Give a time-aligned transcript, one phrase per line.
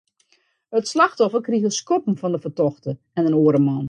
[0.79, 3.79] It slachtoffer krige skoppen fan de fertochte en in oare man.